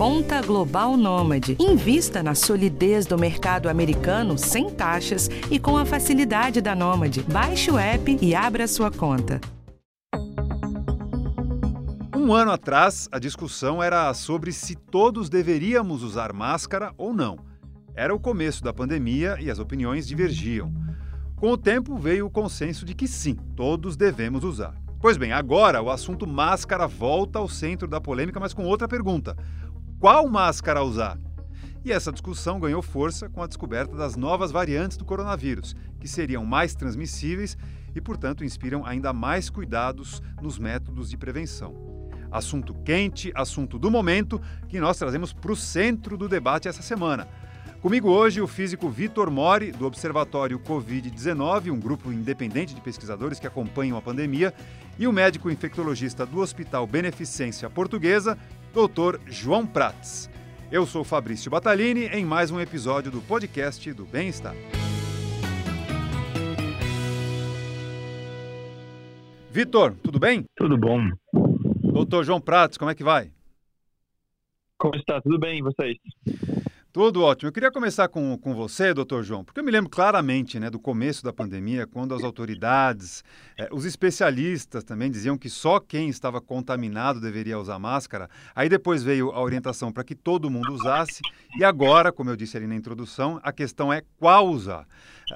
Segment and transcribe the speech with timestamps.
[0.00, 1.58] Conta Global Nômade.
[1.60, 7.22] Invista na solidez do mercado americano sem taxas e com a facilidade da Nômade.
[7.24, 9.38] Baixe o app e abra sua conta.
[12.16, 17.38] Um ano atrás, a discussão era sobre se todos deveríamos usar máscara ou não.
[17.94, 20.72] Era o começo da pandemia e as opiniões divergiam.
[21.36, 24.80] Com o tempo veio o consenso de que sim, todos devemos usar.
[25.00, 29.34] Pois bem, agora o assunto máscara volta ao centro da polêmica, mas com outra pergunta:
[30.00, 31.18] qual máscara usar?
[31.84, 36.42] E essa discussão ganhou força com a descoberta das novas variantes do coronavírus, que seriam
[36.42, 37.54] mais transmissíveis
[37.94, 41.74] e, portanto, inspiram ainda mais cuidados nos métodos de prevenção.
[42.32, 47.28] Assunto quente, assunto do momento, que nós trazemos para o centro do debate essa semana.
[47.82, 53.46] Comigo hoje o físico Vitor Mori, do Observatório Covid-19, um grupo independente de pesquisadores que
[53.46, 54.54] acompanham a pandemia,
[54.98, 58.38] e o médico infectologista do Hospital Beneficência Portuguesa,
[58.72, 59.18] Dr.
[59.26, 60.30] João Prats.
[60.70, 64.54] Eu sou Fabrício Batalini em mais um episódio do podcast do Bem-Estar.
[69.50, 70.44] Vitor, tudo bem?
[70.56, 71.10] Tudo bom.
[71.82, 73.32] Doutor João Prats, como é que vai?
[74.78, 75.20] Como está?
[75.20, 75.98] Tudo bem, e vocês?
[76.92, 77.46] Tudo ótimo.
[77.46, 80.80] Eu queria começar com, com você, doutor João, porque eu me lembro claramente né, do
[80.80, 83.22] começo da pandemia, quando as autoridades,
[83.56, 88.28] eh, os especialistas também diziam que só quem estava contaminado deveria usar máscara.
[88.56, 91.20] Aí depois veio a orientação para que todo mundo usasse.
[91.56, 94.84] E agora, como eu disse ali na introdução, a questão é qual usar.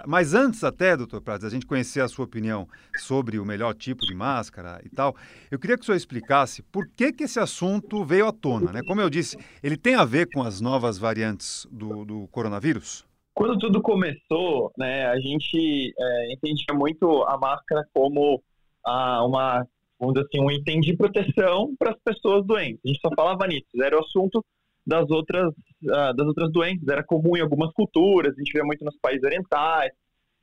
[0.06, 4.04] Mas antes até, doutor Prats, a gente conhecer a sua opinião sobre o melhor tipo
[4.04, 5.14] de máscara e tal,
[5.50, 8.72] eu queria que o senhor explicasse por que, que esse assunto veio à tona.
[8.72, 8.82] Né?
[8.86, 13.04] Como eu disse, ele tem a ver com as novas variantes do, do coronavírus?
[13.34, 18.40] Quando tudo começou, né, a gente é, entendia muito a máscara como
[18.86, 19.66] uma,
[19.98, 22.80] vamos assim, um item de proteção para as pessoas doentes.
[22.84, 24.44] A gente só falava nisso, era o assunto
[24.86, 25.48] das outras,
[25.84, 26.86] uh, das outras doenças.
[26.86, 29.90] Era comum em algumas culturas, a gente vê muito nos países orientais.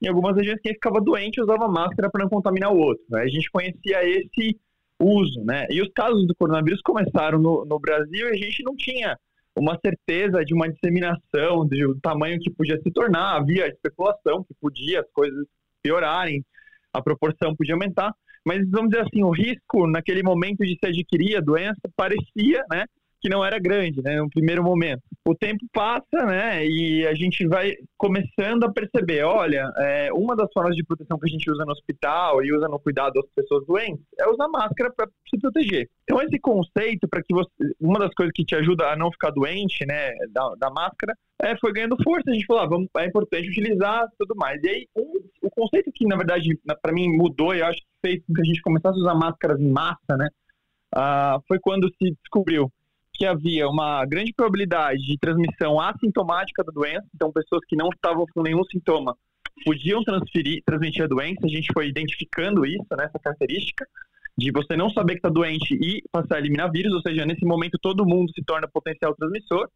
[0.02, 3.04] Em algumas regiões, quem ficava doente usava máscara para não contaminar o outro.
[3.10, 3.22] Né?
[3.22, 4.60] A gente conhecia esse
[5.00, 5.68] uso, né?
[5.70, 9.18] E os casos do coronavírus começaram no, no Brasil e a gente não tinha
[9.56, 13.38] uma certeza de uma disseminação, do tamanho que podia se tornar.
[13.38, 15.46] Havia especulação que podia as coisas
[15.84, 16.44] piorarem,
[16.94, 18.14] a proporção podia aumentar.
[18.46, 22.86] Mas vamos dizer assim, o risco naquele momento de se adquirir a doença parecia, né,
[23.22, 25.02] que não era grande, né, no primeiro momento.
[25.28, 30.52] O tempo passa, né, e a gente vai começando a perceber, olha, é, uma das
[30.52, 33.66] formas de proteção que a gente usa no hospital e usa no cuidado das pessoas
[33.68, 35.88] doentes é usar máscara para se proteger.
[36.04, 37.50] Então esse conceito para que você,
[37.80, 41.56] uma das coisas que te ajuda a não ficar doente, né, da, da máscara, é,
[41.58, 42.30] foi ganhando força.
[42.30, 44.62] A gente falou, ah, vamos, é importante utilizar, tudo mais.
[44.64, 48.26] E aí um, o conceito que na verdade para mim mudou, eu acho que fez
[48.26, 50.28] com que a gente começasse a usar máscaras em massa, né,
[50.96, 52.72] uh, foi quando se descobriu
[53.22, 58.26] que havia uma grande probabilidade de transmissão assintomática da doença, então pessoas que não estavam
[58.34, 59.16] com nenhum sintoma
[59.64, 63.86] podiam transferir, transmitir a doença, a gente foi identificando isso, né, essa característica,
[64.36, 67.46] de você não saber que está doente e passar a eliminar vírus, ou seja, nesse
[67.46, 69.70] momento todo mundo se torna potencial transmissor.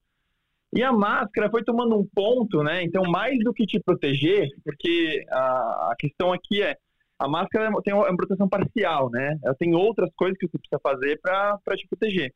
[0.74, 2.82] E a máscara foi tomando um ponto, né?
[2.84, 6.76] Então, mais do que te proteger, porque a, a questão aqui é
[7.20, 9.38] a máscara tem uma proteção parcial, né?
[9.44, 12.34] Ela tem outras coisas que você precisa fazer para te proteger.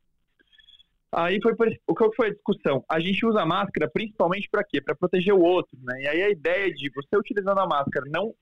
[1.12, 1.54] Aí foi
[1.88, 2.84] o que foi a discussão?
[2.88, 4.80] A gente usa máscara principalmente para quê?
[4.80, 6.04] Para proteger o outro, né?
[6.04, 8.34] E aí a ideia de você utilizando a máscara não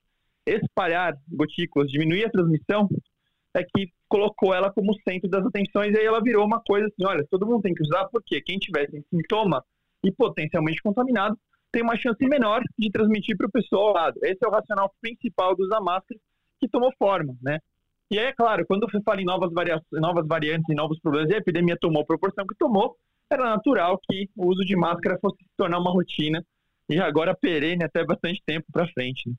[0.46, 2.88] espalhar gotículas, diminuir a transmissão,
[3.54, 7.04] é que colocou ela como centro das atenções e aí ela virou uma coisa assim,
[7.06, 9.64] olha, todo mundo tem que usar porque quem tiver sintoma
[10.04, 11.38] e potencialmente contaminado
[11.72, 14.18] tem uma chance menor de transmitir para o pessoal ao lado.
[14.22, 16.18] Esse é o racional principal do usar máscara
[16.60, 17.58] que tomou forma, né?
[18.10, 19.50] E é claro, quando você fala em novas,
[19.92, 22.96] novas variantes e novos problemas, e a epidemia tomou a proporção que tomou,
[23.30, 26.42] era natural que o uso de máscara fosse se tornar uma rotina
[26.88, 29.28] e agora perene até bastante tempo para frente.
[29.28, 29.34] Né?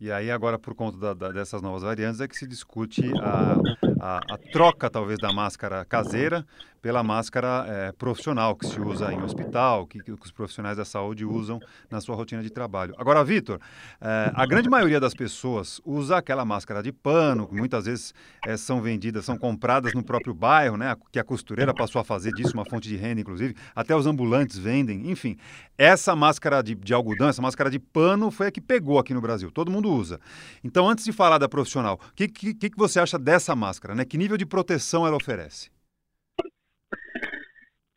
[0.00, 3.56] E aí agora, por conta da, da, dessas novas variantes, é que se discute a,
[4.00, 6.44] a, a troca, talvez, da máscara caseira
[6.86, 11.24] pela máscara é, profissional que se usa em hospital, que, que, os profissionais da saúde
[11.24, 11.58] usam
[11.90, 12.94] na sua rotina de trabalho.
[12.96, 13.58] Agora, Vitor,
[14.00, 18.14] é, a grande maioria das pessoas usa aquela máscara de pano, que muitas vezes
[18.46, 20.94] é, são vendidas, são compradas no próprio bairro, né?
[21.10, 23.56] Que a costureira passou a fazer disso uma fonte de renda, inclusive.
[23.74, 25.10] Até os ambulantes vendem.
[25.10, 25.36] Enfim,
[25.76, 29.20] essa máscara de, de algodão, essa máscara de pano foi a que pegou aqui no
[29.20, 29.50] Brasil.
[29.50, 30.20] Todo mundo usa.
[30.62, 33.85] Então, antes de falar da profissional, o que, que, que você acha dessa máscara?
[33.94, 34.04] Né?
[34.04, 35.70] Que nível de proteção ela oferece?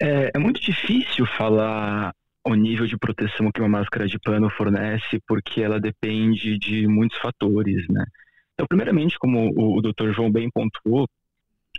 [0.01, 2.13] É, é, muito difícil falar
[2.45, 7.17] o nível de proteção que uma máscara de pano fornece, porque ela depende de muitos
[7.19, 8.05] fatores, né?
[8.53, 10.13] Então, primeiramente, como o, o Dr.
[10.13, 11.07] João bem pontuou,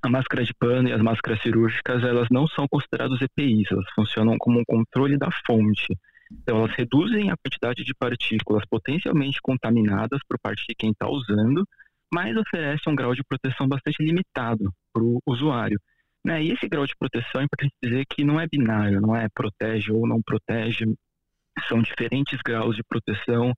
[0.03, 4.37] a máscara de pano e as máscaras cirúrgicas, elas não são consideradas EPIs, elas funcionam
[4.39, 5.95] como um controle da fonte.
[6.31, 11.67] Então, elas reduzem a quantidade de partículas potencialmente contaminadas por parte de quem está usando,
[12.13, 15.81] mas oferecem um grau de proteção bastante limitado para o usuário.
[16.25, 16.43] Né?
[16.43, 19.93] E esse grau de proteção é importante dizer que não é binário, não é protege
[19.93, 20.85] ou não protege,
[21.69, 23.53] são diferentes graus de proteção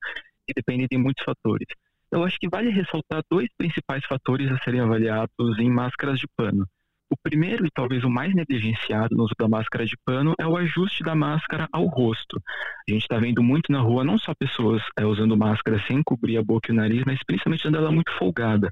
[0.47, 1.67] e dependem de muitos fatores.
[2.11, 6.67] Eu acho que vale ressaltar dois principais fatores a serem avaliados em máscaras de pano.
[7.13, 10.57] O primeiro e talvez o mais negligenciado no uso da máscara de pano é o
[10.57, 12.41] ajuste da máscara ao rosto.
[12.89, 16.39] A gente está vendo muito na rua não só pessoas é, usando máscara sem cobrir
[16.39, 18.67] a boca e o nariz, mas principalmente quando ela muito folgada.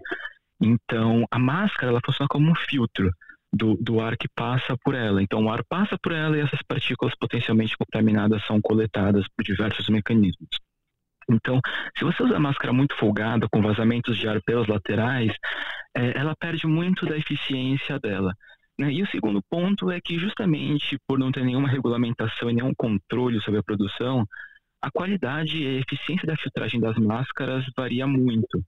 [0.60, 3.12] Então, a máscara ela funciona como um filtro
[3.54, 5.22] do, do ar que passa por ela.
[5.22, 9.88] Então, o ar passa por ela e essas partículas potencialmente contaminadas são coletadas por diversos
[9.88, 10.50] mecanismos.
[11.30, 11.62] Então,
[11.96, 15.32] se você usa a máscara muito folgada, com vazamentos de ar pelas laterais,
[15.96, 18.34] é, ela perde muito da eficiência dela.
[18.80, 18.92] Né?
[18.92, 23.42] E o segundo ponto é que, justamente por não ter nenhuma regulamentação e nenhum controle
[23.42, 24.26] sobre a produção,
[24.82, 28.64] a qualidade e a eficiência da filtragem das máscaras varia muito.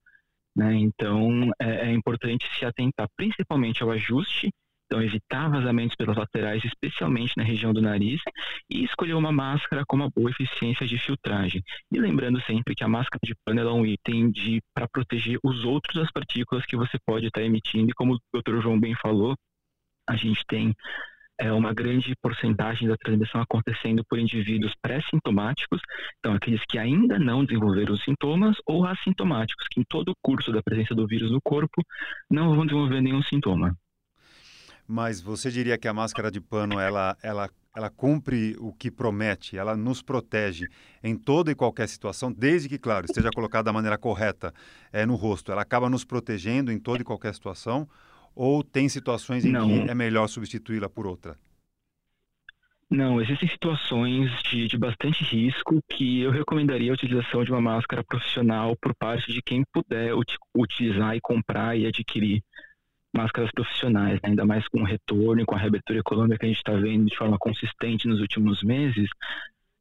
[0.56, 0.76] Né?
[0.76, 4.52] Então, é, é importante se atentar principalmente ao ajuste
[4.94, 8.22] então, evitar vazamentos pelas laterais, especialmente na região do nariz,
[8.70, 11.64] e escolher uma máscara com uma boa eficiência de filtragem.
[11.92, 14.32] E lembrando sempre que a máscara de pano é um item
[14.72, 18.40] para proteger os outros das partículas que você pode estar tá emitindo, e como o
[18.40, 18.62] Dr.
[18.62, 19.34] João bem falou,
[20.08, 20.76] a gente tem
[21.40, 25.82] é, uma grande porcentagem da transmissão acontecendo por indivíduos pré-sintomáticos,
[26.20, 30.52] então aqueles que ainda não desenvolveram os sintomas, ou assintomáticos, que em todo o curso
[30.52, 31.82] da presença do vírus no corpo
[32.30, 33.76] não vão desenvolver nenhum sintoma.
[34.94, 39.58] Mas você diria que a máscara de pano ela, ela, ela cumpre o que promete,
[39.58, 40.68] ela nos protege
[41.04, 44.54] em toda e qualquer situação, desde que, claro, esteja colocada da maneira correta
[44.92, 45.52] é, no rosto.
[45.52, 47.90] Ela acaba nos protegendo em toda e qualquer situação?
[48.36, 49.68] Ou tem situações em Não.
[49.68, 51.36] que é melhor substituí-la por outra?
[52.88, 58.04] Não, existem situações de, de, bastante risco que eu recomendaria a utilização de uma máscara
[58.04, 60.14] profissional por parte de quem puder
[60.56, 62.44] utilizar e comprar e adquirir
[63.14, 64.30] máscaras profissionais, né?
[64.30, 67.06] ainda mais com o retorno e com a reabertura econômica que a gente está vendo
[67.06, 69.10] de forma consistente nos últimos meses,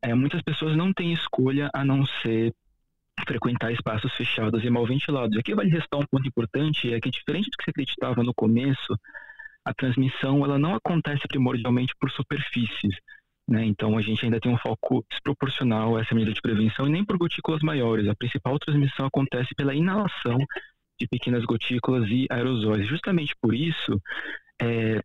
[0.02, 2.52] é, muitas pessoas não têm escolha a não ser
[3.26, 5.36] frequentar espaços fechados e mal ventilados.
[5.38, 8.98] Aqui vale restar um ponto importante, é que diferente do que se acreditava no começo,
[9.64, 12.96] a transmissão ela não acontece primordialmente por superfícies.
[13.48, 13.64] Né?
[13.64, 17.04] Então, a gente ainda tem um foco desproporcional a essa medida de prevenção e nem
[17.04, 18.08] por gotículas maiores.
[18.08, 20.38] A principal transmissão acontece pela inalação
[21.02, 22.86] de pequenas gotículas e aerosóis.
[22.86, 24.00] Justamente por isso,
[24.60, 25.02] é,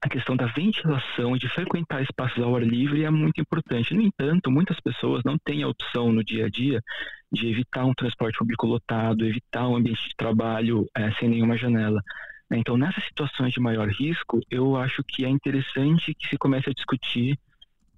[0.00, 3.94] a questão da ventilação e de frequentar espaços ao ar livre é muito importante.
[3.94, 6.82] No entanto, muitas pessoas não têm a opção no dia a dia
[7.30, 12.02] de evitar um transporte público lotado, evitar um ambiente de trabalho é, sem nenhuma janela.
[12.50, 16.74] Então, nessas situações de maior risco, eu acho que é interessante que se comece a
[16.74, 17.38] discutir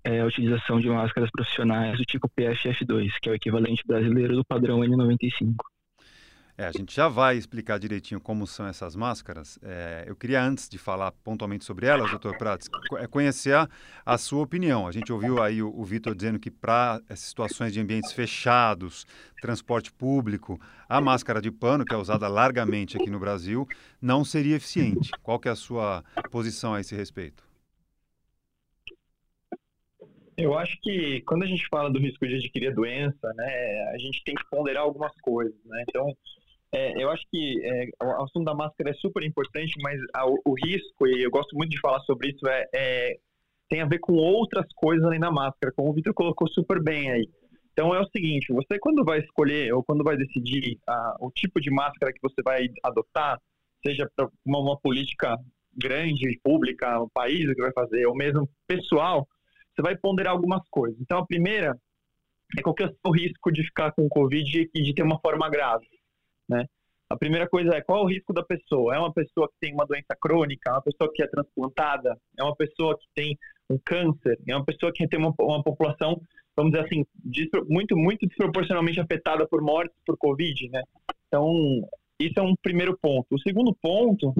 [0.04, 4.44] é, a utilização de máscaras profissionais do tipo PFF2, que é o equivalente brasileiro do
[4.44, 5.54] padrão N95.
[6.56, 9.58] É, a gente já vai explicar direitinho como são essas máscaras.
[9.60, 13.68] É, eu queria, antes de falar pontualmente sobre elas, doutor Prats, é conhecer a,
[14.06, 14.86] a, sua opinião.
[14.86, 19.04] A gente ouviu aí o, o Vitor dizendo que para situações de ambientes fechados,
[19.42, 23.66] transporte público, a máscara de pano, que é usada largamente aqui no Brasil,
[24.00, 25.10] não seria eficiente.
[25.24, 27.42] Qual que é a sua posição a esse respeito?
[30.36, 33.98] Eu acho que quando a gente fala do risco de adquirir a doença, né, a
[33.98, 35.84] gente tem que ponderar algumas coisas, né?
[35.88, 36.16] Então,
[36.74, 40.54] é, eu acho que é, o assunto da máscara é super importante, mas a, o,
[40.54, 43.16] risco, e eu gosto muito de falar sobre isso, é, é,
[43.68, 47.12] tem a ver com outras coisas além da máscara, como o Vitor colocou super bem
[47.12, 47.28] aí.
[47.72, 51.60] Então é o seguinte, você quando vai escolher ou quando vai decidir a, o tipo
[51.60, 53.40] de máscara que você vai adotar,
[53.86, 55.36] seja para uma, uma, política
[55.76, 59.28] grande, pública, o país que vai fazer, ou mesmo pessoal,
[59.72, 61.00] você vai ponderar algumas coisas.
[61.00, 61.78] Então a primeira
[62.58, 65.48] é qual que é o risco de ficar com Covid e de ter uma forma
[65.48, 65.86] grave
[66.48, 66.66] né?
[67.08, 68.94] A primeira coisa é qual é o risco da pessoa?
[68.94, 70.70] É uma pessoa que tem uma doença crônica?
[70.70, 72.18] É uma pessoa que é transplantada?
[72.38, 73.38] É uma pessoa que tem
[73.70, 74.38] um câncer?
[74.48, 76.20] É uma pessoa que tem uma, uma população,
[76.56, 77.04] vamos dizer assim,
[77.68, 80.82] muito, muito desproporcionalmente afetada por mortes por Covid, né?
[81.28, 81.86] Então,
[82.18, 83.26] isso é um primeiro ponto.
[83.34, 84.34] O segundo ponto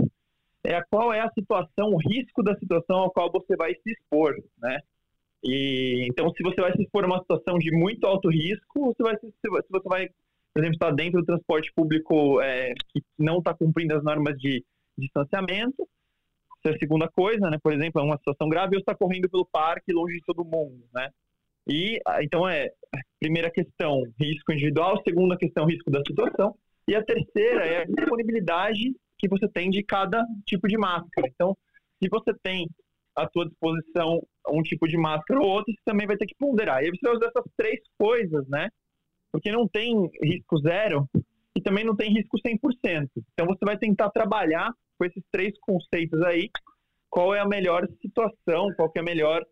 [0.65, 4.35] é qual é a situação, o risco da situação ao qual você vai se expor,
[4.59, 4.81] né?
[5.45, 9.03] E, então, se você vai se expor a uma situação de muito alto risco, você
[9.03, 10.09] vai, se, se você vai
[10.55, 14.65] por exemplo, está dentro do transporte público é, que não está cumprindo as normas de
[14.97, 15.87] distanciamento.
[16.59, 17.59] Essa é a segunda coisa, né?
[17.61, 20.85] Por exemplo, é uma situação grave, ou está correndo pelo parque longe de todo mundo,
[20.95, 21.11] né?
[21.67, 22.71] E então é
[23.19, 26.55] primeira questão risco individual, segunda questão risco da situação
[26.87, 31.27] e a terceira é a disponibilidade que você tem de cada tipo de máscara.
[31.27, 31.57] Então,
[32.03, 32.69] se você tem
[33.17, 34.21] à sua disposição
[34.51, 36.83] um tipo de máscara ou outro, você também vai ter que ponderar.
[36.83, 38.69] E aí você vai usar essas três coisas, né?
[39.35, 41.09] Porque não tem risco zero
[41.57, 43.09] e também não tem risco 100%.
[43.33, 46.49] Então você vai tentar trabalhar com esses três conceitos aí,
[47.11, 49.45] qual é a melhor situação, qual é a melhor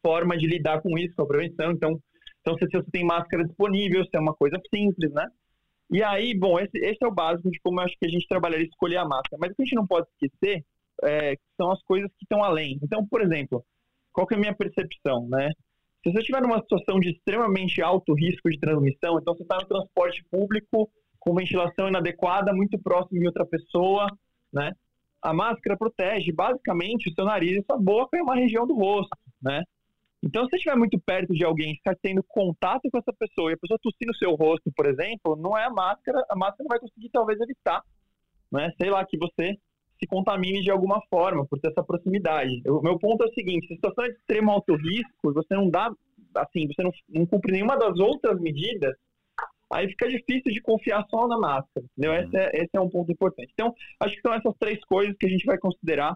[0.00, 1.72] forma de lidar com isso, com a prevenção.
[1.72, 2.00] Então,
[2.42, 5.26] então se você tem máscara disponível, se é uma coisa simples, né?
[5.90, 8.28] E aí, bom, esse, esse é o básico de como eu acho que a gente
[8.28, 9.36] trabalharia escolher a máscara.
[9.40, 10.64] Mas o que a gente não pode esquecer
[11.02, 12.78] é, são as coisas que estão além.
[12.80, 13.64] Então, por exemplo,
[14.12, 15.50] qual que é a minha percepção, né?
[16.02, 19.66] Se você estiver numa situação de extremamente alto risco de transmissão, então você está no
[19.66, 20.90] transporte público
[21.20, 24.08] com ventilação inadequada, muito próximo de outra pessoa,
[24.52, 24.72] né?
[25.22, 29.16] A máscara protege basicamente o seu nariz e sua boca e uma região do rosto,
[29.40, 29.62] né?
[30.20, 33.54] Então, se você estiver muito perto de alguém, ficar tendo contato com essa pessoa e
[33.54, 36.80] a pessoa tossir no seu rosto, por exemplo, não é a máscara, a máscara vai
[36.80, 37.82] conseguir talvez evitar,
[38.50, 38.72] né?
[38.80, 39.56] Sei lá, que você
[40.02, 42.60] se contamine de alguma forma por ter essa proximidade.
[42.66, 45.54] O meu ponto é o seguinte, se a situação é de extremo alto risco, você
[45.54, 45.92] não dá,
[46.34, 48.94] assim, você não, não cumpre nenhuma das outras medidas,
[49.72, 52.12] aí fica difícil de confiar só na máscara, entendeu?
[52.12, 52.18] Uhum.
[52.18, 53.50] Esse, é, esse é um ponto importante.
[53.52, 56.12] Então, acho que são essas três coisas que a gente vai considerar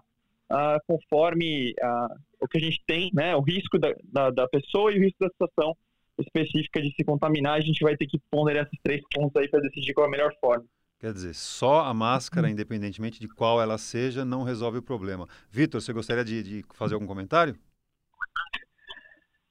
[0.51, 4.91] uh, conforme uh, o que a gente tem, né, o risco da, da, da, pessoa
[4.91, 5.75] e o risco da situação
[6.19, 9.61] específica de se contaminar, a gente vai ter que ponderar esses três pontos aí para
[9.61, 10.65] decidir qual é a melhor forma.
[10.99, 15.27] Quer dizer, só a máscara, independentemente de qual ela seja, não resolve o problema.
[15.51, 17.55] Vitor, você gostaria de, de fazer algum comentário?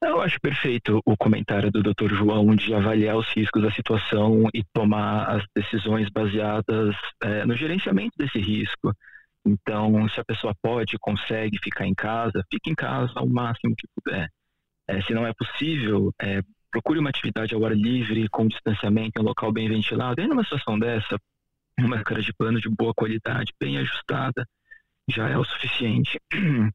[0.02, 2.14] Eu acho perfeito o comentário do Dr.
[2.14, 8.12] João de avaliar os riscos da situação e tomar as decisões baseadas é, no gerenciamento
[8.18, 8.92] desse risco.
[9.46, 13.86] Então, se a pessoa pode, consegue ficar em casa, fique em casa ao máximo que
[13.94, 14.28] puder.
[14.88, 19.22] É, se não é possível, é, procure uma atividade ao ar livre, com distanciamento, em
[19.22, 20.20] um local bem ventilado.
[20.20, 21.16] E numa situação dessa,
[21.78, 24.46] uma máscara de pano de boa qualidade, bem ajustada,
[25.08, 26.18] já é o suficiente.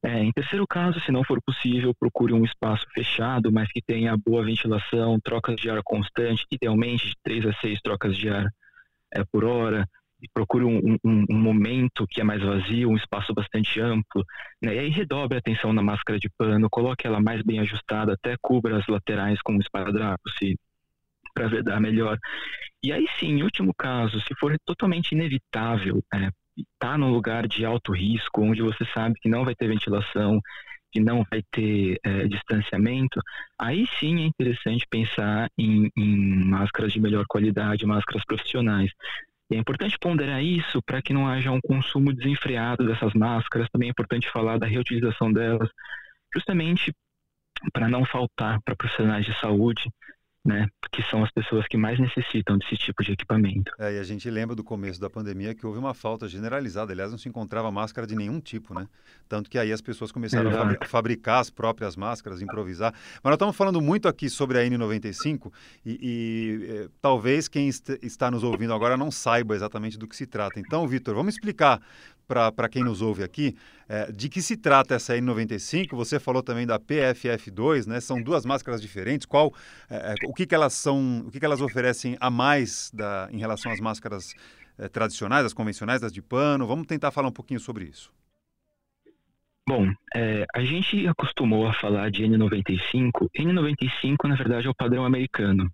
[0.00, 4.16] É, em terceiro caso, se não for possível, procure um espaço fechado, mas que tenha
[4.16, 8.46] boa ventilação, trocas de ar constante, idealmente de 3 a 6 trocas de ar
[9.12, 9.84] é, por hora.
[10.22, 14.24] E procure um, um, um, momento que é mais vazio, um espaço bastante amplo.
[14.62, 14.76] Né?
[14.76, 18.36] E aí redobre a atenção na máscara de pano, coloque ela mais bem ajustada, até
[18.40, 20.56] cubra as laterais com um esparadrapo, se
[21.38, 22.18] para vedar melhor.
[22.82, 27.64] E aí sim, em último caso, se for totalmente inevitável, é, está num lugar de
[27.64, 30.40] alto risco, onde você sabe que não vai ter ventilação,
[30.90, 33.20] que não vai ter é, distanciamento,
[33.60, 38.90] aí sim é interessante pensar em, em máscaras de melhor qualidade, máscaras profissionais.
[39.50, 43.68] E é importante ponderar isso para que não haja um consumo desenfreado dessas máscaras.
[43.70, 45.70] Também é importante falar da reutilização delas,
[46.34, 46.92] justamente
[47.72, 49.90] para não faltar para profissionais de saúde
[50.48, 50.66] né?
[50.90, 53.70] Que são as pessoas que mais necessitam desse tipo de equipamento.
[53.78, 56.90] É, e a gente lembra do começo da pandemia que houve uma falta generalizada.
[56.90, 58.88] Aliás, não se encontrava máscara de nenhum tipo, né?
[59.28, 60.84] Tanto que aí as pessoas começaram Exato.
[60.84, 62.92] a fabricar as próprias máscaras, improvisar.
[62.92, 65.52] Mas nós estamos falando muito aqui sobre a N95
[65.84, 70.16] e, e é, talvez quem est está nos ouvindo agora não saiba exatamente do que
[70.16, 70.58] se trata.
[70.58, 71.80] Então, Vitor, vamos explicar
[72.28, 73.56] para quem nos ouve aqui,
[73.88, 75.88] é, de que se trata essa N95?
[75.92, 78.00] Você falou também da PFF2, né?
[78.00, 79.26] São duas máscaras diferentes.
[79.26, 79.52] Qual,
[79.88, 83.38] é, o que, que elas são, o que, que elas oferecem a mais da, em
[83.38, 84.34] relação às máscaras
[84.78, 86.66] é, tradicionais, as convencionais, das de pano?
[86.66, 88.12] Vamos tentar falar um pouquinho sobre isso.
[89.66, 93.28] Bom, é, a gente acostumou a falar de N95.
[93.38, 95.70] N95, na verdade, é o padrão americano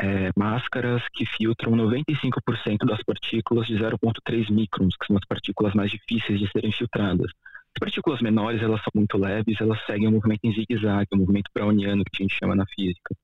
[0.00, 5.90] é, máscaras que filtram 95% das partículas de 0,3 microns, que são as partículas mais
[5.90, 7.30] difíceis de serem filtradas.
[7.68, 11.50] As partículas menores, elas são muito leves, elas seguem o movimento em zigue-zague, o movimento
[11.52, 13.14] browniano, que a gente chama na física.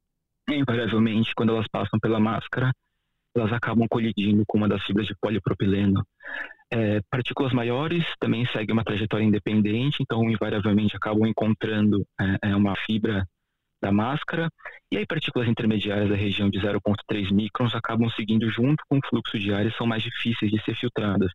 [0.49, 2.73] E, invariavelmente, quando elas passam pela máscara,
[3.37, 6.05] elas acabam colidindo com uma das fibras de polipropileno.
[6.71, 12.75] É, partículas maiores também seguem uma trajetória independente, então, invariavelmente, acabam encontrando é, é uma
[12.77, 13.27] fibra
[13.85, 14.49] da máscara,
[14.91, 19.39] e aí partículas intermediárias da região de 0,3 microns acabam seguindo junto com o fluxo
[19.39, 21.31] de ar e são mais difíceis de ser filtradas.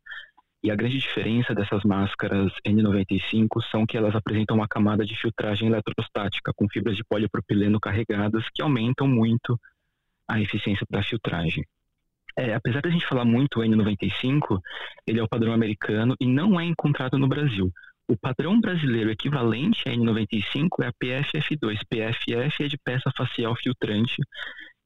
[0.63, 5.69] E a grande diferença dessas máscaras N95 são que elas apresentam uma camada de filtragem
[5.69, 9.57] eletrostática com fibras de polipropileno carregadas que aumentam muito
[10.27, 11.63] a eficiência da filtragem.
[12.35, 14.59] É, apesar de a gente falar muito N95,
[15.05, 17.71] ele é o padrão americano e não é encontrado no Brasil.
[18.09, 21.77] O padrão brasileiro equivalente a N95 é a PFF2.
[21.87, 24.19] PFF é de peça facial filtrante.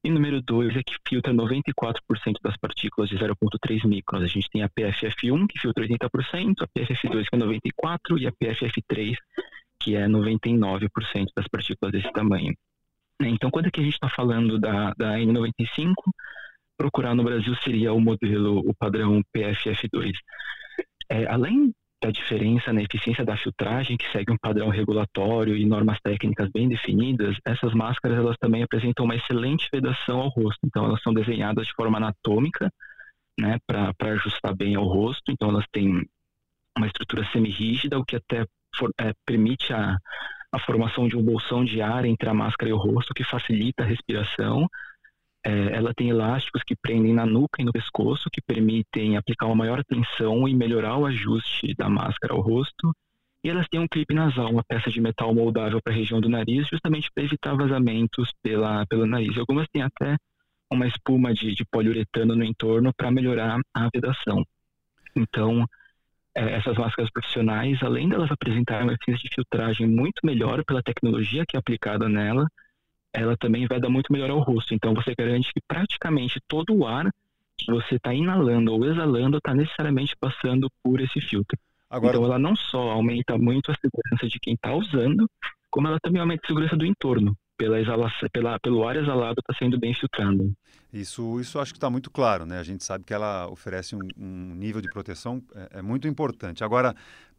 [0.04, 1.94] E número 2 é que filtra 94%
[2.42, 4.22] das partículas de 0,3 microns.
[4.22, 8.32] A gente tem a PFF1, que filtra 80%, a PFF2, que é 94%, e a
[8.32, 9.16] PFF3,
[9.80, 10.90] que é 99%
[11.34, 12.54] das partículas desse tamanho.
[13.22, 15.94] Então, quando é que a gente está falando da, da N95,
[16.76, 20.12] procurar no Brasil seria o modelo, o padrão PFF2.
[21.10, 21.72] É, além
[22.04, 26.68] da diferença na eficiência da filtragem, que segue um padrão regulatório e normas técnicas bem
[26.68, 30.60] definidas, essas máscaras elas também apresentam uma excelente vedação ao rosto.
[30.66, 32.70] Então, elas são desenhadas de forma anatômica,
[33.40, 35.32] né, para ajustar bem ao rosto.
[35.32, 36.06] Então, elas têm
[36.76, 38.44] uma estrutura semi-rígida, o que até
[38.76, 39.96] for, é, permite a,
[40.52, 43.82] a formação de um bolsão de ar entre a máscara e o rosto, que facilita
[43.82, 44.68] a respiração.
[45.46, 49.54] É, ela tem elásticos que prendem na nuca e no pescoço, que permitem aplicar uma
[49.54, 52.94] maior tensão e melhorar o ajuste da máscara ao rosto.
[53.42, 56.30] E elas têm um clipe nasal, uma peça de metal moldável para a região do
[56.30, 59.36] nariz, justamente para evitar vazamentos pela, pelo nariz.
[59.36, 60.16] Algumas têm até
[60.72, 64.42] uma espuma de, de poliuretano no entorno para melhorar a vedação.
[65.14, 65.66] Então,
[66.34, 71.44] é, essas máscaras profissionais, além delas apresentarem uma eficiência de filtragem muito melhor pela tecnologia
[71.46, 72.48] que é aplicada nela,
[73.14, 74.74] ela também veda muito melhor ao rosto.
[74.74, 77.08] Então você garante que praticamente todo o ar
[77.56, 81.56] que você está inalando ou exalando está necessariamente passando por esse filtro.
[81.88, 82.16] Agora...
[82.16, 85.30] Então ela não só aumenta muito a segurança de quem está usando,
[85.70, 87.36] como ela também aumenta a segurança do entorno.
[87.56, 90.52] Pela exalação, pela, pelo ar exalado está sendo bem filtrado.
[90.92, 92.58] Isso, isso acho que está muito claro, né?
[92.58, 96.64] A gente sabe que ela oferece um, um nível de proteção é, é muito importante.
[96.64, 96.96] Agora,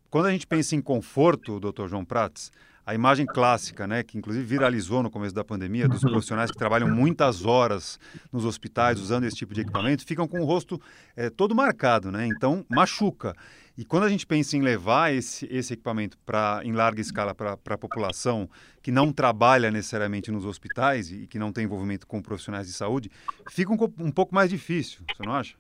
[0.10, 2.50] quando a gente pensa em conforto, doutor João Prates,
[2.86, 6.12] a imagem clássica, né, que inclusive viralizou no começo da pandemia, dos uhum.
[6.12, 8.00] profissionais que trabalham muitas horas
[8.32, 10.80] nos hospitais usando esse tipo de equipamento, ficam com o rosto
[11.16, 12.28] é, todo marcado, né?
[12.28, 13.36] Então machuca.
[13.78, 17.54] E quando a gente pensa em levar esse, esse equipamento para em larga escala para
[17.54, 18.50] a população
[18.82, 23.10] que não trabalha necessariamente nos hospitais e que não tem envolvimento com profissionais de saúde,
[23.50, 25.56] fica um, um pouco mais difícil, você não acha?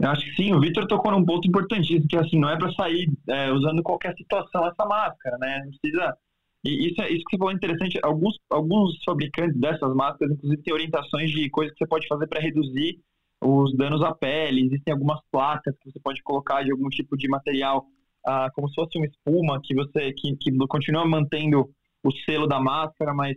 [0.00, 2.72] Eu acho que sim, o Vitor tocou num ponto importantíssimo, que assim, não é para
[2.72, 5.62] sair é, usando qualquer situação essa máscara, né?
[5.64, 6.16] Não precisa.
[6.64, 7.98] E isso, é, isso que você falou é interessante.
[8.02, 12.40] Alguns, alguns fabricantes dessas máscaras, inclusive, têm orientações de coisas que você pode fazer para
[12.40, 13.00] reduzir
[13.42, 14.66] os danos à pele.
[14.66, 17.84] Existem algumas placas que você pode colocar de algum tipo de material,
[18.24, 21.68] ah, como se fosse uma espuma, que você que, que continua mantendo
[22.04, 23.36] o selo da máscara, mas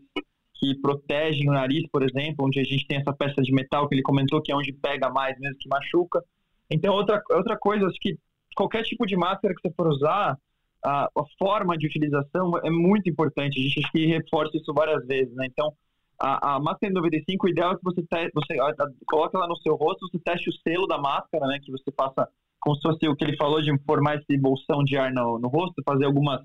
[0.56, 3.96] que protegem o nariz, por exemplo, onde a gente tem essa peça de metal que
[3.96, 6.24] ele comentou que é onde pega mais mesmo que machuca.
[6.72, 8.18] Então, outra, outra coisa, acho que
[8.56, 10.38] qualquer tipo de máscara que você for usar,
[10.84, 13.60] a, a forma de utilização é muito importante.
[13.60, 15.46] A gente acho que reforça isso várias vezes, né?
[15.50, 15.74] Então,
[16.20, 19.48] a, a máscara N95, o ideal é que você, te, você a, a, coloque ela
[19.48, 21.60] no seu rosto, você teste o selo da máscara, né?
[21.62, 22.28] Que você faça,
[22.60, 25.50] como se fosse o que ele falou de formar esse bolsão de ar no, no
[25.50, 26.42] rosto, fazer algumas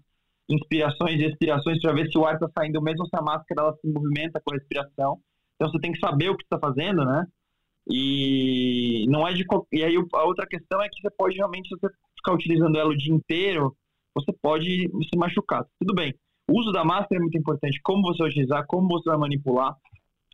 [0.48, 3.76] inspirações e expirações para ver se o ar está saindo, mesmo se a máscara ela
[3.80, 5.18] se movimenta com a respiração.
[5.54, 7.26] Então, você tem que saber o que está fazendo, né?
[7.88, 11.76] E não é de e aí a outra questão é que você pode realmente se
[11.80, 13.76] você ficar utilizando ela o dia inteiro,
[14.14, 15.64] você pode se machucar.
[15.78, 16.14] Tudo bem.
[16.48, 17.80] O uso da máscara é muito importante.
[17.82, 19.76] Como você vai utilizar, como você vai manipular,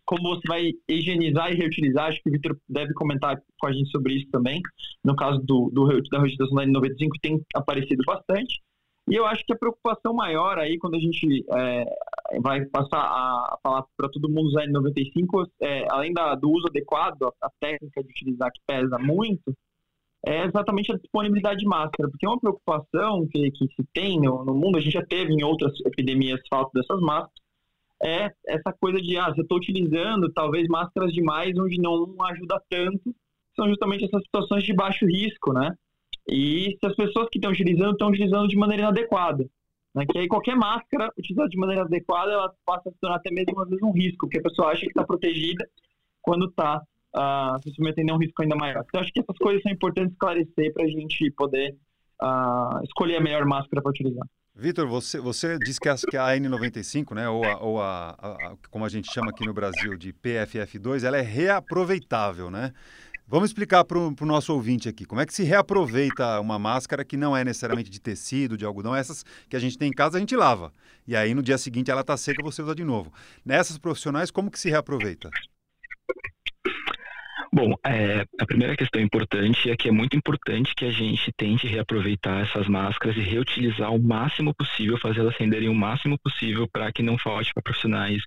[0.05, 2.07] como você vai higienizar e reutilizar.
[2.07, 4.61] Acho que o Victor deve comentar com a gente sobre isso também.
[5.05, 8.63] No caso do, do da reutilização da N95 tem aparecido bastante.
[9.11, 11.85] E eu acho que a preocupação maior aí, quando a gente é,
[12.41, 17.23] vai passar a, falar para todo mundo usar N95, é, além da, do uso adequado,
[17.41, 19.53] a, técnica de utilizar que pesa muito,
[20.25, 24.45] é exatamente a disponibilidade de máscara, porque é uma preocupação que, que se tem no,
[24.45, 27.43] no, mundo, a gente já teve em outras epidemias falta dessas máscaras,
[28.05, 33.15] é essa coisa de, ah, eu estou utilizando talvez máscaras demais onde não ajuda tanto,
[33.55, 35.75] são justamente essas situações de baixo risco, né?
[36.29, 39.45] E se as pessoas que estão utilizando estão utilizando de maneira inadequada.
[39.95, 40.05] Né?
[40.11, 43.61] Que aí qualquer máscara utilizada de maneira adequada, ela passa a se tornar até mesmo
[43.61, 45.69] às vezes um risco, porque a pessoa acha que está protegida
[46.23, 48.85] quando está uh, ah, se submetendo a um risco ainda maior.
[48.87, 51.77] Então, acho que essas coisas são importantes esclarecer para a gente poder
[52.23, 54.27] uh, escolher a melhor máscara para utilizar.
[54.55, 58.57] Vitor, você, você disse que a, que a N95, né, ou, a, ou a, a,
[58.71, 62.73] como a gente chama aqui no Brasil de PFF2, ela é reaproveitável, né?
[63.33, 67.17] Vamos explicar para o nosso ouvinte aqui como é que se reaproveita uma máscara que
[67.17, 70.21] não é necessariamente de tecido, de algodão, essas que a gente tem em casa a
[70.21, 70.71] gente lava.
[71.09, 73.11] E aí no dia seguinte ela está seca você usa de novo.
[73.43, 75.31] Nessas profissionais, como que se reaproveita?
[77.51, 81.67] Bom, é, a primeira questão importante é que é muito importante que a gente tente
[81.67, 86.93] reaproveitar essas máscaras e reutilizar o máximo possível, fazer elas renderem o máximo possível para
[86.93, 88.23] que não falte para profissionais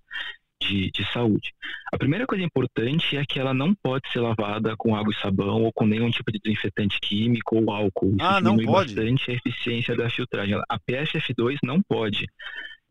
[0.62, 1.54] de, de saúde.
[1.94, 5.64] A primeira coisa importante é que ela não pode ser lavada com água e sabão
[5.64, 8.16] ou com nenhum tipo de desinfetante químico ou álcool.
[8.16, 8.96] Isso ah, não pode?
[8.96, 10.60] bastante a eficiência da filtragem.
[10.70, 12.28] A PFF2 não pode.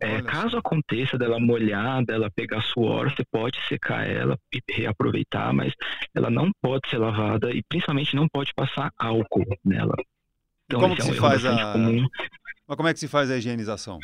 [0.00, 5.72] É, caso aconteça dela molhar, dela pegar suor, você pode secar ela e reaproveitar, mas
[6.14, 9.94] ela não pode ser lavada e principalmente não pode passar álcool nela.
[10.66, 11.72] Então, como que é um se faz a...
[11.72, 12.06] Comum.
[12.66, 13.98] Mas como é que se faz a higienização?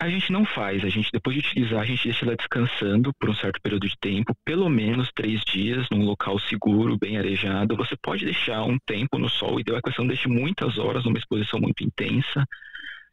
[0.00, 0.84] A gente não faz.
[0.84, 3.96] A gente, depois de utilizar, a gente deixa ela descansando por um certo período de
[3.98, 7.76] tempo, pelo menos três dias, num local seguro, bem arejado.
[7.76, 11.18] Você pode deixar um tempo no sol, e deu a questão deixe muitas horas numa
[11.18, 12.46] exposição muito intensa.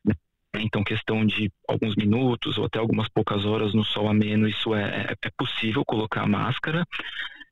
[0.05, 0.13] Né?
[0.55, 5.11] Então, questão de alguns minutos ou até algumas poucas horas no sol ameno, isso é,
[5.11, 6.85] é, é possível colocar a máscara,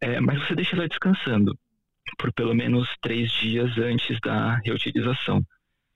[0.02, 1.58] é, mas você deixa ela descansando
[2.18, 5.44] por pelo menos três dias antes da reutilização.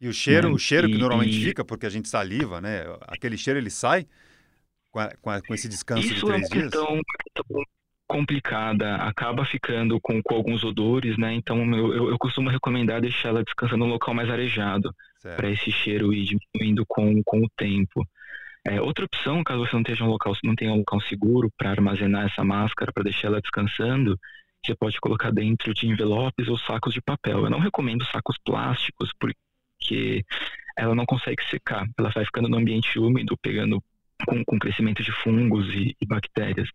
[0.01, 0.55] E o cheiro, né?
[0.55, 1.43] o cheiro que normalmente e...
[1.43, 2.85] fica, porque a gente saliva, né?
[3.01, 4.07] Aquele cheiro ele sai
[4.89, 6.71] com, a, com, a, com esse descanso Isso de três é uma dias?
[6.71, 7.01] Questão
[8.07, 11.33] complicada, acaba ficando com, com alguns odores, né?
[11.33, 15.71] Então eu, eu, eu costumo recomendar deixar ela descansando num local mais arejado, para esse
[15.71, 18.05] cheiro ir diminuindo com, com o tempo.
[18.67, 21.71] É, outra opção, caso você não tenha um local, não tenha um local seguro para
[21.71, 24.19] armazenar essa máscara, para deixar ela descansando,
[24.63, 27.45] você pode colocar dentro de envelopes ou sacos de papel.
[27.45, 29.37] Eu não recomendo sacos plásticos, porque
[29.81, 30.23] porque
[30.77, 33.83] ela não consegue secar, ela vai ficando no ambiente úmido, pegando
[34.25, 36.69] com, com crescimento de fungos e, e, bactérias.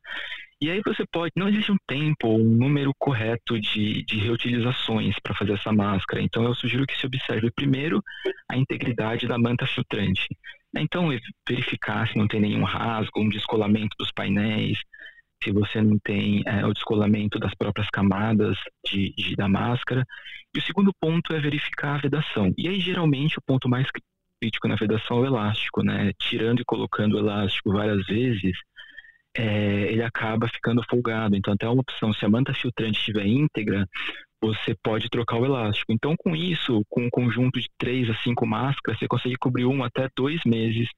[0.61, 5.14] E aí você pode, não existe um tempo ou um número correto de, de reutilizações
[5.23, 8.03] para fazer essa máscara, então eu sugiro que se observe primeiro
[8.51, 10.27] a integridade da manta filtrante.
[10.77, 11.09] Então,
[11.49, 14.79] verificar se não tem nenhum rasgo, um descolamento dos painéis,
[15.42, 20.05] se você não tem é, o descolamento das próprias camadas de, de, da máscara.
[20.55, 22.53] E o segundo ponto é verificar a vedação.
[22.57, 23.87] E aí, geralmente, o ponto mais
[24.40, 26.12] crítico na vedação é o elástico, né?
[26.18, 28.57] Tirando e colocando o elástico várias vezes,
[29.37, 31.37] é, ele acaba ficando folgado.
[31.37, 33.87] Então, até uma opção, se a manta filtrante estiver íntegra,
[34.40, 35.92] você pode trocar o elástico.
[35.92, 39.83] Então, com isso, com um conjunto de três a cinco máscaras, você consegue cobrir um
[39.83, 40.88] até dois meses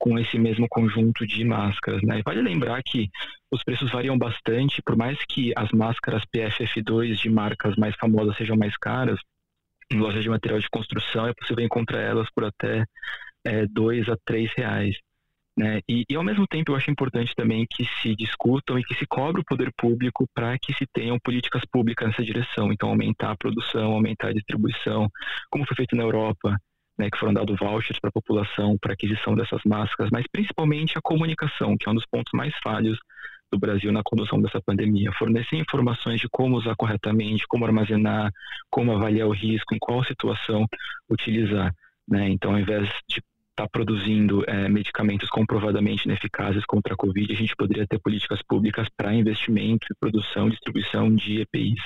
[0.00, 2.02] com esse mesmo conjunto de máscaras.
[2.02, 2.18] Né?
[2.18, 3.08] E vale lembrar que
[3.52, 8.56] os preços variam bastante, por mais que as máscaras PFF2 de marcas mais famosas sejam
[8.56, 9.20] mais caras,
[9.92, 12.84] em lojas de material de construção é possível encontrar elas por até
[13.44, 14.96] é, dois a três reais.
[15.58, 15.80] Né?
[15.86, 19.04] E, e, ao mesmo tempo eu acho importante também que se discutam e que se
[19.06, 22.72] cobre o poder público para que se tenham políticas públicas nessa direção.
[22.72, 25.08] Então, aumentar a produção, aumentar a distribuição,
[25.50, 26.56] como foi feito na Europa,
[27.00, 31.00] né, que foram dados vouchers para a população para aquisição dessas máscaras, mas principalmente a
[31.00, 32.98] comunicação, que é um dos pontos mais falhos
[33.50, 35.10] do Brasil na condução dessa pandemia.
[35.18, 38.30] Fornecer informações de como usar corretamente, como armazenar,
[38.70, 40.66] como avaliar o risco, em qual situação
[41.08, 41.74] utilizar.
[42.06, 42.28] Né?
[42.28, 47.36] Então, ao invés de estar tá produzindo é, medicamentos comprovadamente ineficazes contra a Covid, a
[47.36, 51.80] gente poderia ter políticas públicas para investimento, produção e distribuição de EPIs.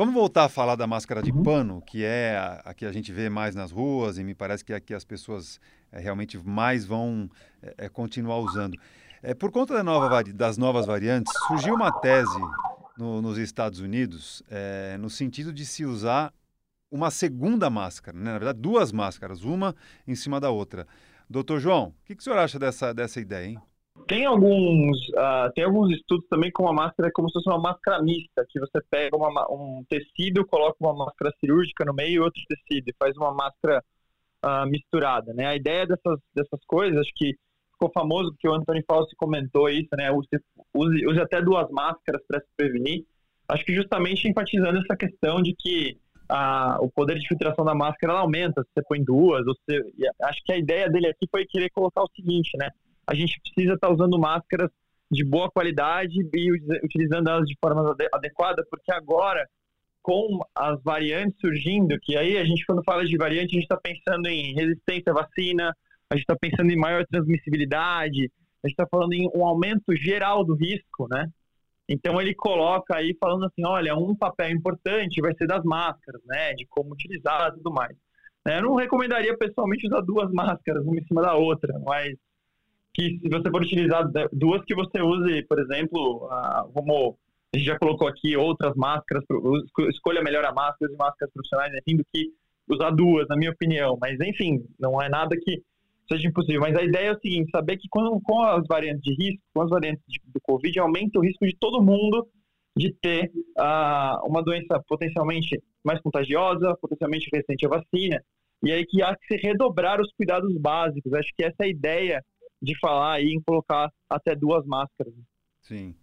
[0.00, 1.42] Vamos voltar a falar da máscara de uhum.
[1.42, 4.64] pano, que é a, a, que a gente vê mais nas ruas e me parece
[4.64, 5.60] que aqui as pessoas
[5.92, 7.28] é, realmente mais vão
[7.76, 8.78] é, continuar usando.
[9.22, 12.40] É, por conta da nova, das novas variantes, surgiu uma tese
[12.96, 16.32] no, nos Estados Unidos é, no sentido de se usar
[16.90, 18.24] uma segunda máscara, né?
[18.24, 19.76] na verdade, duas máscaras, uma
[20.08, 20.86] em cima da outra.
[21.28, 23.60] Doutor João, o que, que o senhor acha dessa, dessa ideia, hein?
[24.06, 28.02] Tem alguns, uh, tem alguns estudos também com uma máscara como se fosse uma máscara
[28.02, 32.42] mista, que você pega uma, um tecido, coloca uma máscara cirúrgica no meio e outro
[32.48, 33.82] tecido e faz uma máscara
[34.44, 35.46] uh, misturada, né?
[35.46, 37.34] A ideia dessas, dessas coisas, acho que
[37.72, 40.10] ficou famoso porque o Antônio Fauci comentou isso, né?
[40.10, 40.28] Use,
[40.74, 43.04] use, use até duas máscaras para se prevenir.
[43.48, 48.12] Acho que justamente enfatizando essa questão de que a, o poder de filtração da máscara
[48.12, 49.42] aumenta se você põe duas.
[49.68, 49.82] Se,
[50.22, 52.70] acho que a ideia dele aqui foi querer colocar o seguinte, né?
[53.10, 54.70] A gente precisa estar tá usando máscaras
[55.10, 56.52] de boa qualidade e
[56.84, 59.48] utilizando elas de forma adequada, porque agora,
[60.00, 63.76] com as variantes surgindo, que aí a gente, quando fala de variante, a gente está
[63.76, 65.76] pensando em resistência à vacina,
[66.08, 68.30] a gente está pensando em maior transmissibilidade,
[68.62, 71.26] a gente está falando em um aumento geral do risco, né?
[71.88, 76.54] Então ele coloca aí falando assim, olha, um papel importante vai ser das máscaras, né?
[76.54, 77.96] De como utilizar e tudo mais.
[78.46, 82.14] Né, eu não recomendaria pessoalmente usar duas máscaras, uma em cima da outra, mas
[82.94, 86.28] que se você for utilizar duas que você use, por exemplo,
[86.74, 87.16] como
[87.54, 89.24] a gente já colocou aqui outras máscaras,
[89.90, 92.30] escolha melhor a máscara e máscaras profissionais, enfim, do que
[92.68, 93.98] usar duas, na minha opinião.
[94.00, 95.62] Mas enfim, não é nada que
[96.10, 96.60] seja impossível.
[96.60, 99.62] Mas a ideia é o seguinte: saber que com, com as variantes de risco, com
[99.62, 102.28] as variantes de, do Covid, aumenta o risco de todo mundo
[102.76, 108.22] de ter uh, uma doença potencialmente mais contagiosa, potencialmente resistente à vacina,
[108.62, 111.12] e aí que há que se redobrar os cuidados básicos.
[111.14, 112.24] Acho que essa é a ideia
[112.60, 115.14] de falar aí em colocar até duas máscaras.
[115.60, 115.94] Sim.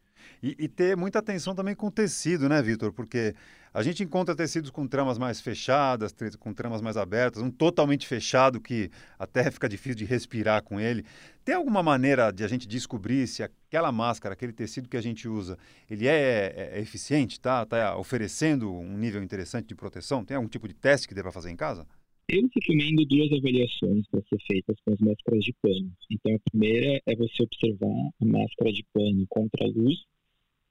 [0.41, 2.91] E, e, ter muita atenção também com o tecido, né, Vitor?
[2.91, 3.35] Porque
[3.73, 8.59] a gente encontra tecidos com tramas mais fechadas, com tramas mais abertas, um totalmente fechado
[8.59, 11.05] que até fica difícil de respirar com ele.
[11.43, 15.27] Tem alguma maneira de a gente descobrir se aquela máscara, aquele tecido que a gente
[15.27, 15.57] usa,
[15.89, 17.65] ele é, é, é eficiente, tá?
[17.65, 20.25] Tá oferecendo um nível interessante de proteção?
[20.25, 21.87] Tem algum tipo de teste que dê para fazer em casa?
[22.29, 25.93] Eu recomendo duas avaliações para ser feitas com as máscaras de pano.
[26.11, 30.03] Então, a primeira é você observar a máscara de pano contra a luz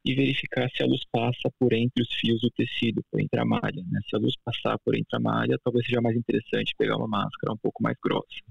[0.05, 3.45] e verificar se a luz passa por entre os fios do tecido, por entre a
[3.47, 3.83] malha.
[3.91, 4.01] Né?
[4.07, 7.55] Se a luz passar por entre a malha, talvez seja mais interessante pegar uma máscara
[7.55, 8.43] um pouco mais grossa.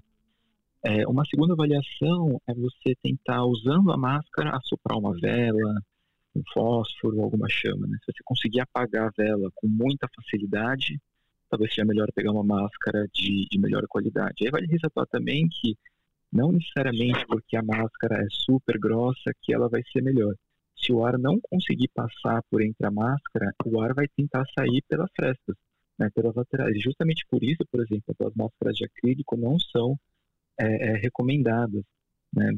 [0.83, 5.75] É, uma segunda avaliação é você tentar, usando a máscara, assoprar uma vela,
[6.35, 7.85] um fósforo, alguma chama.
[7.85, 7.97] Né?
[7.99, 10.99] Se você conseguir apagar a vela com muita facilidade,
[11.49, 14.43] talvez seja melhor pegar uma máscara de, de melhor qualidade.
[14.43, 15.77] Aí vale ressaltar também que
[16.31, 20.35] não necessariamente porque a máscara é super grossa que ela vai ser melhor
[20.77, 24.83] se o ar não conseguir passar por entre a máscara, o ar vai tentar sair
[24.87, 25.55] pelas frestas,
[25.97, 26.79] né, pelas laterais.
[26.81, 29.97] Justamente por isso, por exemplo, as máscaras de acrílico não são
[30.59, 31.83] é, é, recomendadas,
[32.33, 32.51] né,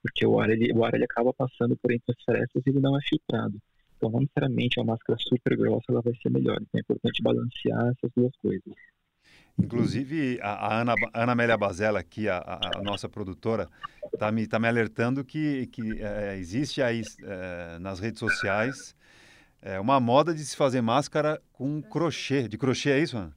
[0.00, 2.80] porque o ar, ele, o ar ele acaba passando por entre as frestas e ele
[2.80, 3.60] não é filtrado.
[4.02, 6.56] Então, não necessariamente a máscara super grossa ela vai ser melhor.
[6.60, 8.74] Então, é importante balancear essas duas coisas.
[9.56, 13.68] Inclusive, a, a Ana, Ana Amélia Bazella, aqui, a, a, nossa produtora,
[14.12, 18.96] está me, tá me alertando que, que é, existe aí é, nas redes sociais
[19.60, 22.48] é, uma moda de se fazer máscara com crochê.
[22.48, 23.32] De crochê é isso, Ana?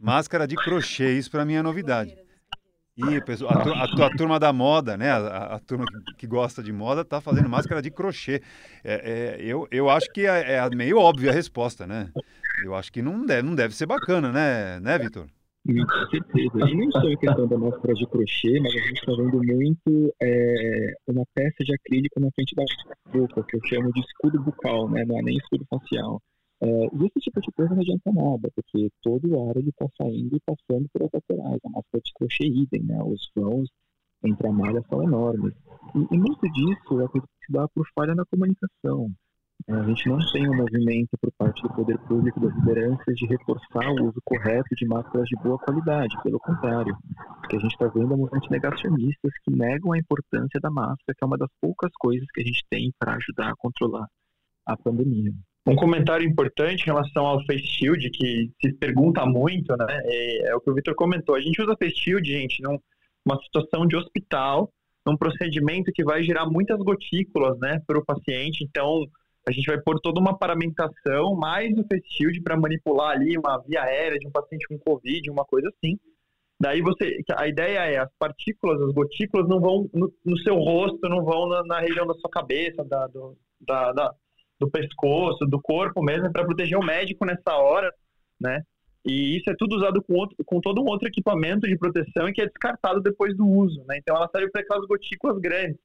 [0.00, 2.16] Máscara de crochê, isso para mim é novidade.
[2.94, 5.10] E a, a, a, turma da moda, né?
[5.10, 8.42] A, a turma que, que, gosta de moda está fazendo máscara de crochê.
[8.84, 12.10] É, é, eu, eu acho que é, é, meio óbvia a resposta, né?
[12.62, 15.26] Eu acho que não deve, não deve ser bacana, né, né, Vitor?
[15.64, 16.68] Com certeza.
[16.68, 20.94] E não só questão da máscara de crochê, mas a gente está vendo muito é,
[21.06, 22.64] uma peça de acrílico na frente da
[23.10, 25.04] boca, que eu chamo de escudo bucal, né?
[25.06, 26.20] Não é nem escudo facial.
[26.62, 30.36] É, e esse tipo de coisa não adianta nada, porque todo ar ele está saindo
[30.36, 31.58] e passando pelas laterais.
[31.64, 33.02] A máscara de crochê idem, né?
[33.02, 33.68] Os vãos
[34.22, 35.54] entre a malha são enormes.
[35.96, 39.10] E, e muito disso é que se dá por falha na comunicação.
[39.66, 43.26] É, a gente não tem um movimento por parte do poder público, das lideranças, de
[43.26, 46.14] reforçar o uso correto de máscaras de boa qualidade.
[46.22, 46.96] Pelo contrário,
[47.44, 51.14] o que a gente está vendo é movimentos negacionistas que negam a importância da máscara,
[51.16, 54.06] que é uma das poucas coisas que a gente tem para ajudar a controlar
[54.64, 55.32] a pandemia.
[55.66, 59.86] Um comentário importante em relação ao face shield, que se pergunta muito, né?
[60.04, 61.34] É, é o que o Vitor comentou.
[61.34, 64.72] A gente usa face shield, gente, numa situação de hospital,
[65.06, 68.64] num procedimento que vai gerar muitas gotículas, né, para o paciente.
[68.64, 69.04] Então,
[69.46, 73.58] a gente vai pôr toda uma paramentação, mais o face shield para manipular ali uma
[73.66, 75.98] via aérea de um paciente com Covid, uma coisa assim.
[76.60, 81.08] Daí você, a ideia é as partículas, as gotículas não vão no, no seu rosto,
[81.08, 84.14] não vão na, na, região da sua cabeça, da, do, da, da
[84.62, 87.92] do pescoço, do corpo mesmo, para proteger o médico nessa hora,
[88.40, 88.62] né?
[89.04, 92.32] E isso é tudo usado com, outro, com todo um outro equipamento de proteção e
[92.32, 93.98] que é descartado depois do uso, né?
[93.98, 95.78] Então ela serve para aquelas gotículas grandes.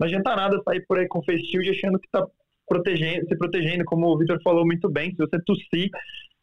[0.00, 2.26] Não adianta nada sair por aí com face shield achando que está
[2.68, 5.90] protegendo, se protegendo, como o Victor falou muito bem, se você tossir,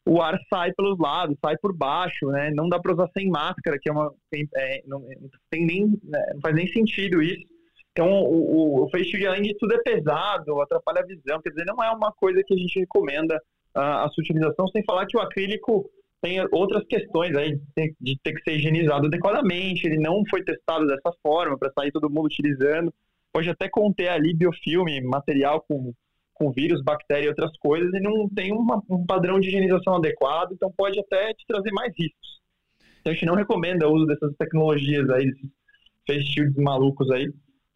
[0.06, 2.52] o ar sai pelos lados, sai por baixo, né?
[2.52, 4.14] Não dá para usar sem máscara, que é uma
[4.56, 5.06] é, não,
[5.50, 6.32] tem nem, né?
[6.34, 7.46] não faz nem sentido isso.
[7.94, 11.40] Então, o, o, o face shield, além de tudo, é pesado, atrapalha a visão.
[11.42, 13.40] Quer dizer, não é uma coisa que a gente recomenda
[13.74, 18.18] a, a sua utilização, sem falar que o acrílico tem outras questões aí de, de
[18.24, 19.86] ter que ser higienizado adequadamente.
[19.86, 22.92] Ele não foi testado dessa forma para sair todo mundo utilizando.
[23.32, 25.94] Pode até conter ali biofilme, material com,
[26.34, 30.52] com vírus, bactéria e outras coisas, e não tem uma, um padrão de higienização adequado,
[30.54, 32.42] então pode até te trazer mais riscos.
[33.02, 35.50] Então, a gente não recomenda o uso dessas tecnologias aí, desses
[36.08, 37.28] face shields malucos aí,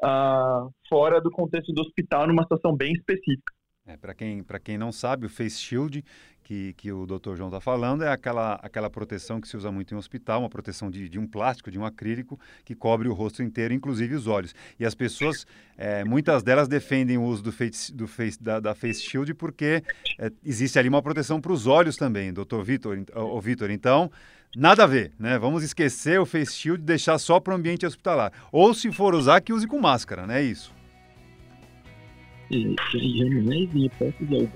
[0.04, 3.54] uh, fora do contexto do hospital, numa situação bem específica.
[3.86, 6.04] É, para quem, quem não sabe, o face shield
[6.48, 7.36] que, que o Dr.
[7.36, 10.90] João está falando é aquela, aquela proteção que se usa muito em hospital, uma proteção
[10.90, 14.54] de, de um plástico, de um acrílico, que cobre o rosto inteiro, inclusive os olhos.
[14.80, 15.46] E as pessoas,
[15.78, 19.84] é, muitas delas defendem o uso do face, do face, da, da face shield porque
[20.18, 22.62] é, existe ali uma proteção para os olhos também, Dr.
[22.64, 22.98] Vitor.
[23.42, 24.10] Vitor, então,
[24.60, 25.38] Nada a ver, né?
[25.38, 28.32] Vamos esquecer o face shield e deixar só para o ambiente hospitalar.
[28.52, 30.74] Ou se for usar, que use com máscara, não é isso?
[32.50, 34.50] E, jamais, em hipótese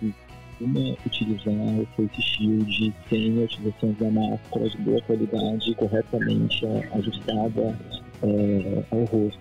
[0.59, 7.79] alguma, utilizar o face shield sem a utilização da máscara de boa qualidade, corretamente ajustada
[8.23, 9.39] é, ao rosto.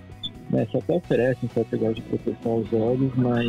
[0.51, 0.67] Né?
[0.71, 3.47] Você até oferece um certo grau de proteção aos olhos, mas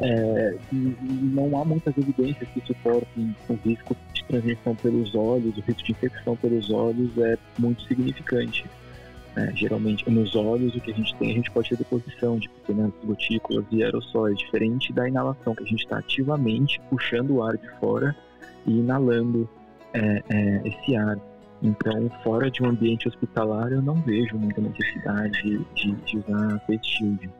[0.00, 5.84] é, não há muitas evidências que suportem o risco de transmissão pelos olhos, o risco
[5.84, 8.64] de infecção pelos olhos é muito significante.
[9.36, 12.48] É, geralmente, nos olhos, o que a gente tem, a gente pode ter deposição de
[12.48, 17.56] pequenas gotículas e aerossóis, diferente da inalação, que a gente está ativamente puxando o ar
[17.56, 18.16] de fora
[18.66, 19.48] e inalando
[19.92, 21.18] é, é, esse ar.
[21.62, 25.42] Então, fora de um ambiente hospitalar, eu não vejo muita necessidade
[25.74, 27.30] de, de usar face shield.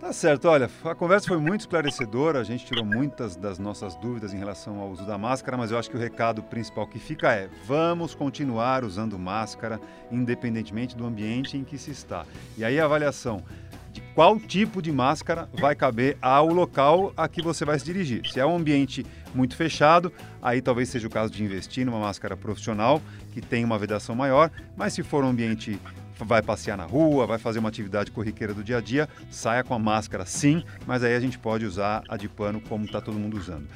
[0.00, 4.32] Tá certo, olha, a conversa foi muito esclarecedora, a gente tirou muitas das nossas dúvidas
[4.32, 7.30] em relação ao uso da máscara, mas eu acho que o recado principal que fica
[7.30, 9.78] é: vamos continuar usando máscara,
[10.10, 12.24] independentemente do ambiente em que se está.
[12.56, 13.44] E aí a avaliação
[13.92, 18.26] de qual tipo de máscara vai caber ao local a que você vai se dirigir.
[18.26, 20.10] Se é um ambiente muito fechado,
[20.40, 24.50] aí talvez seja o caso de investir numa máscara profissional que tem uma vedação maior,
[24.78, 25.78] mas se for um ambiente
[26.24, 29.74] vai passear na rua, vai fazer uma atividade corriqueira do dia a dia, saia com
[29.74, 33.18] a máscara sim, mas aí a gente pode usar a de pano como está todo
[33.18, 33.66] mundo usando.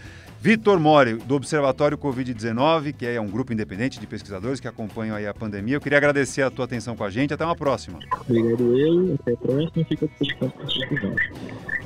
[0.44, 5.26] Vitor Mori, do Observatório Covid-19, que é um grupo independente de pesquisadores que acompanham aí
[5.26, 5.76] a pandemia.
[5.76, 7.32] Eu queria agradecer a tua atenção com a gente.
[7.32, 7.98] Até uma próxima.
[8.28, 9.84] Obrigado eu, até a próxima.
[9.86, 10.06] Fica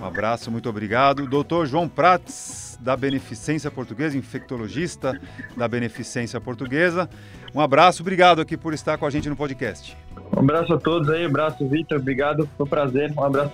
[0.00, 1.26] Um abraço, muito obrigado.
[1.26, 5.20] Doutor João Prats, da Beneficência Portuguesa, infectologista
[5.56, 7.08] da Beneficência Portuguesa.
[7.54, 9.96] Um abraço, obrigado aqui por estar com a gente no podcast.
[10.36, 13.52] Um abraço a todos aí, um abraço, Vitor, obrigado, foi um prazer, um abraço.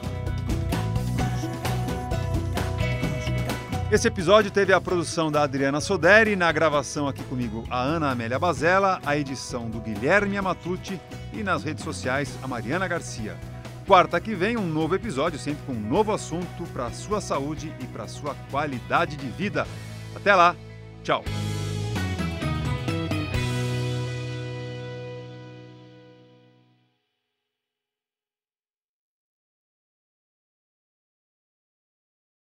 [3.91, 8.39] Esse episódio teve a produção da Adriana Soderi, na gravação aqui comigo a Ana Amélia
[8.39, 11.01] Bazella, a edição do Guilherme Amatucci
[11.33, 13.54] e nas redes sociais a Mariana Garcia.
[13.87, 17.73] Quarta que vem, um novo episódio, sempre com um novo assunto para a sua saúde
[17.81, 19.67] e para a sua qualidade de vida.
[20.17, 20.57] Até lá,
[21.03, 21.23] tchau!